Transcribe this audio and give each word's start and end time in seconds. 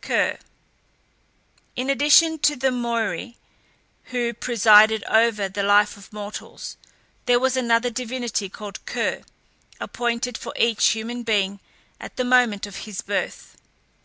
KER. 0.00 0.40
In 1.76 1.88
addition 1.88 2.40
to 2.40 2.56
the 2.56 2.70
Moiræ, 2.72 3.36
who 4.06 4.34
presided 4.34 5.04
over 5.04 5.48
the 5.48 5.62
life 5.62 5.96
of 5.96 6.12
mortals, 6.12 6.76
there 7.26 7.38
was 7.38 7.56
another 7.56 7.90
divinity, 7.90 8.48
called 8.48 8.84
Ker, 8.86 9.22
appointed 9.78 10.36
for 10.36 10.52
each 10.58 10.84
human 10.88 11.22
being 11.22 11.60
at 12.00 12.16
the 12.16 12.24
moment 12.24 12.66
of 12.66 12.78
his 12.90 13.02
birth. 13.02 13.56